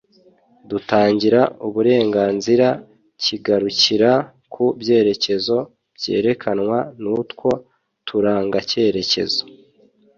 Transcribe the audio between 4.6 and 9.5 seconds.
byerekezo byerekanwa n’utwo turangacyerekezo